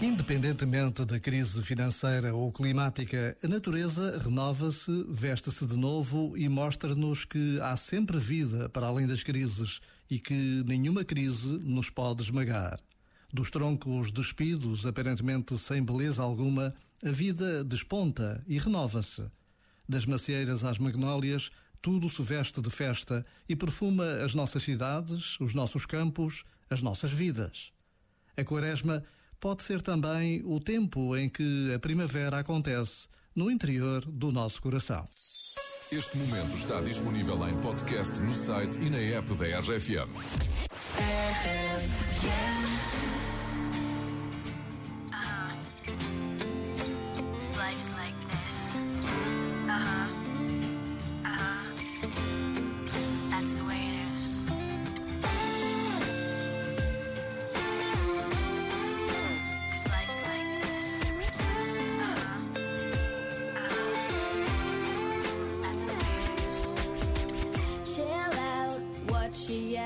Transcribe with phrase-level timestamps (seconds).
[0.00, 7.60] Independentemente da crise financeira ou climática, a natureza renova-se, veste-se de novo e mostra-nos que
[7.60, 12.78] há sempre vida para além das crises e que nenhuma crise nos pode esmagar.
[13.32, 16.74] Dos troncos despidos, aparentemente sem beleza alguma,
[17.04, 19.24] a vida desponta e renova-se.
[19.88, 21.50] Das macieiras às magnólias,
[21.80, 27.10] tudo se veste de festa e perfuma as nossas cidades, os nossos campos, as nossas
[27.10, 27.72] vidas.
[28.36, 29.02] A quaresma
[29.40, 35.04] pode ser também o tempo em que a primavera acontece no interior do nosso coração.
[35.92, 40.10] Este momento está disponível em podcast no site e na app da RFM.